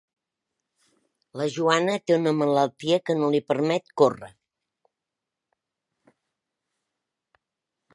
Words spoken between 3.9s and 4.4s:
córrer.